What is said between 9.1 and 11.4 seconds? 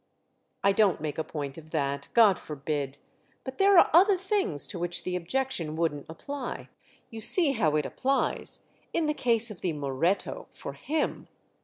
case of the Moret to—for him.